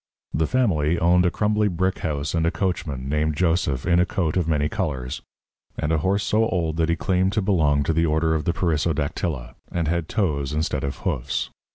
The 0.33 0.47
family 0.47 0.97
owned 0.97 1.27
a 1.27 1.29
crumbly 1.29 1.67
brick 1.67 1.99
house 1.99 2.33
and 2.33 2.43
a 2.47 2.49
coachman 2.49 3.07
named 3.07 3.35
Joseph 3.37 3.85
in 3.85 3.99
a 3.99 4.05
coat 4.07 4.35
of 4.35 4.47
many 4.47 4.67
colours, 4.67 5.21
and 5.77 5.91
a 5.91 5.99
horse 5.99 6.23
so 6.23 6.49
old 6.49 6.77
that 6.77 6.89
he 6.89 6.95
claimed 6.95 7.33
to 7.33 7.41
belong 7.43 7.83
to 7.83 7.93
the 7.93 8.07
order 8.07 8.33
of 8.33 8.45
the 8.45 8.51
Perissodactyla, 8.51 9.53
and 9.71 9.87
had 9.87 10.09
toes 10.09 10.53
instead 10.53 10.83
of 10.83 10.97
hoofs. 11.05 11.51